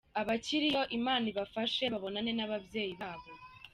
Abakiriyo- 0.21 0.89
Imana 0.97 1.25
ibafashe 1.31 1.83
babonane 1.93 2.31
n'ababyeyi 2.35 2.93
babo. 3.01 3.27